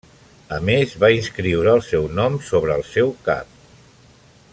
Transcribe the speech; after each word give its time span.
A 0.55 0.57
més, 0.69 0.95
va 1.03 1.09
inscriure 1.17 1.75
el 1.79 1.83
seu 1.89 2.07
nom 2.21 2.39
sobre 2.49 2.79
el 2.79 2.85
seu 2.93 3.13
cap. 3.29 3.53